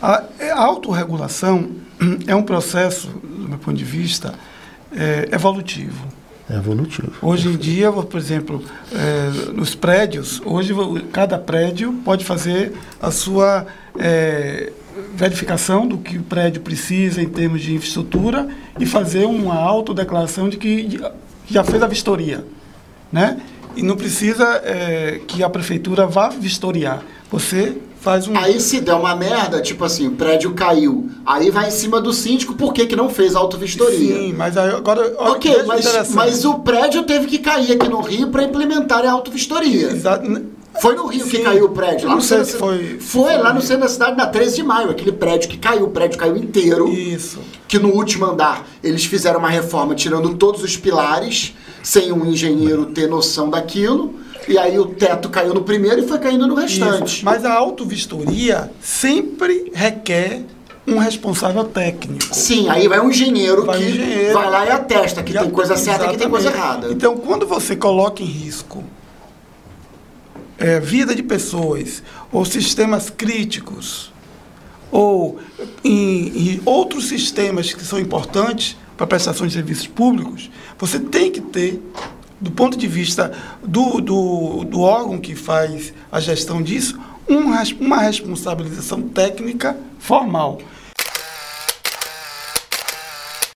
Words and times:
A, 0.00 0.22
a 0.52 0.60
autorregulação 0.60 1.70
é 2.26 2.34
um 2.34 2.42
processo, 2.42 3.08
do 3.08 3.48
meu 3.48 3.58
ponto 3.58 3.76
de 3.76 3.84
vista, 3.84 4.34
é, 4.92 5.28
evolutivo. 5.32 6.06
É 6.48 6.56
evolutivo. 6.56 7.12
Hoje 7.20 7.48
em 7.48 7.56
dia, 7.56 7.92
por 7.92 8.18
exemplo, 8.18 8.62
é, 8.92 9.52
nos 9.52 9.74
prédios, 9.74 10.40
hoje 10.44 10.72
cada 11.12 11.36
prédio 11.38 11.92
pode 12.04 12.24
fazer 12.24 12.72
a 13.02 13.10
sua 13.10 13.66
é, 13.98 14.72
verificação 15.14 15.86
do 15.86 15.98
que 15.98 16.16
o 16.16 16.22
prédio 16.22 16.62
precisa 16.62 17.20
em 17.20 17.28
termos 17.28 17.60
de 17.60 17.74
infraestrutura 17.74 18.48
e 18.78 18.86
fazer 18.86 19.26
uma 19.26 19.56
autodeclaração 19.56 20.48
de 20.48 20.56
que 20.56 21.00
já 21.46 21.62
fez 21.62 21.82
a 21.82 21.86
vistoria. 21.86 22.44
Né? 23.12 23.40
E 23.76 23.82
não 23.82 23.96
precisa 23.96 24.44
é, 24.64 25.20
que 25.26 25.42
a 25.42 25.50
prefeitura 25.50 26.06
vá 26.06 26.30
vistoriar. 26.30 27.02
Você 27.30 27.76
faz 28.08 28.26
um. 28.26 28.36
Aí 28.36 28.58
se 28.58 28.80
der 28.80 28.94
uma 28.94 29.14
merda, 29.14 29.60
tipo 29.60 29.84
assim, 29.84 30.08
o 30.08 30.12
prédio 30.12 30.54
caiu. 30.54 31.10
Aí 31.26 31.50
vai 31.50 31.68
em 31.68 31.70
cima 31.70 32.00
do 32.00 32.12
síndico, 32.12 32.54
por 32.54 32.72
que, 32.72 32.86
que 32.86 32.96
não 32.96 33.10
fez 33.10 33.36
auto-vistoria? 33.36 34.16
Sim, 34.16 34.32
mas 34.32 34.56
aí 34.56 34.70
agora. 34.70 35.14
Ok, 35.18 35.64
mas, 35.66 36.14
mas 36.14 36.44
o 36.46 36.60
prédio 36.60 37.02
teve 37.02 37.26
que 37.26 37.38
cair 37.38 37.72
aqui 37.72 37.88
no 37.88 38.00
Rio 38.00 38.28
para 38.28 38.44
implementar 38.44 39.04
a 39.04 39.10
auto-vistoria. 39.10 39.90
Exato. 39.90 40.58
Foi 40.80 40.94
no 40.94 41.06
Rio 41.06 41.24
Sim. 41.24 41.30
que 41.30 41.38
caiu 41.40 41.66
o 41.66 41.70
prédio. 41.70 42.08
Lá 42.08 42.14
não 42.14 42.20
sei 42.20 42.44
se 42.44 42.56
foi. 42.56 42.98
Foi 43.00 43.36
lá 43.36 43.52
no 43.52 43.60
centro 43.60 43.82
da 43.82 43.88
cidade, 43.88 44.16
na 44.16 44.26
13 44.26 44.56
de 44.56 44.62
maio. 44.62 44.90
Aquele 44.90 45.12
prédio 45.12 45.50
que 45.50 45.58
caiu, 45.58 45.86
o 45.86 45.90
prédio 45.90 46.16
caiu 46.16 46.36
inteiro. 46.36 46.88
Isso. 46.88 47.40
Que 47.66 47.78
no 47.78 47.88
último 47.88 48.24
andar 48.26 48.66
eles 48.82 49.04
fizeram 49.04 49.40
uma 49.40 49.50
reforma 49.50 49.94
tirando 49.94 50.34
todos 50.34 50.62
os 50.62 50.76
pilares, 50.76 51.54
sem 51.82 52.12
um 52.12 52.24
engenheiro 52.24 52.86
ter 52.86 53.08
noção 53.08 53.50
daquilo. 53.50 54.14
E 54.48 54.56
aí 54.56 54.78
o 54.78 54.86
teto 54.86 55.28
caiu 55.28 55.52
no 55.52 55.62
primeiro 55.62 56.02
e 56.02 56.08
foi 56.08 56.18
caindo 56.18 56.46
no 56.46 56.54
restante. 56.54 57.16
Isso. 57.16 57.24
Mas 57.24 57.44
a 57.44 57.52
autovistoria 57.52 58.70
sempre 58.80 59.70
requer 59.74 60.42
um 60.86 60.98
responsável 60.98 61.64
técnico. 61.64 62.34
Sim, 62.34 62.68
aí 62.70 62.88
vai 62.88 62.98
um 62.98 63.10
engenheiro 63.10 63.66
vai 63.66 63.78
que 63.78 63.84
um 63.84 63.88
engenheiro, 63.88 64.32
vai 64.32 64.50
lá 64.50 64.66
e 64.66 64.70
atesta 64.70 65.22
que 65.22 65.34
tem 65.34 65.50
coisa 65.50 65.76
certa 65.76 66.06
e 66.06 66.08
que 66.10 66.16
tem 66.16 66.30
coisa 66.30 66.48
errada. 66.48 66.90
Então, 66.90 67.18
quando 67.18 67.46
você 67.46 67.76
coloca 67.76 68.22
em 68.22 68.26
risco 68.26 68.82
é, 70.56 70.80
vida 70.80 71.14
de 71.14 71.22
pessoas 71.22 72.02
ou 72.32 72.44
sistemas 72.44 73.10
críticos 73.10 74.10
ou 74.90 75.38
em, 75.84 76.54
em 76.54 76.60
outros 76.64 77.08
sistemas 77.08 77.74
que 77.74 77.84
são 77.84 78.00
importantes 78.00 78.76
para 78.96 79.06
prestação 79.06 79.46
de 79.46 79.52
serviços 79.52 79.86
públicos, 79.86 80.50
você 80.78 80.98
tem 80.98 81.30
que 81.30 81.42
ter 81.42 81.80
do 82.40 82.50
ponto 82.50 82.76
de 82.76 82.86
vista 82.86 83.32
do, 83.62 84.00
do, 84.00 84.64
do 84.64 84.80
órgão 84.80 85.18
que 85.18 85.34
faz 85.34 85.92
a 86.10 86.20
gestão 86.20 86.62
disso, 86.62 86.98
um, 87.28 87.52
uma 87.80 87.98
responsabilização 88.00 89.02
técnica 89.02 89.76
formal. 89.98 90.60